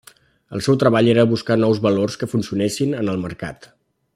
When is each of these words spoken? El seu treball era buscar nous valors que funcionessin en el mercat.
El 0.59 0.63
seu 0.67 0.77
treball 0.83 1.09
era 1.11 1.25
buscar 1.33 1.57
nous 1.65 1.81
valors 1.83 2.17
que 2.23 2.31
funcionessin 2.35 2.99
en 3.03 3.13
el 3.15 3.25
mercat. 3.27 3.71